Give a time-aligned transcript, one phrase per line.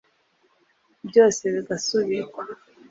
[1.07, 2.43] byose bigasubikwa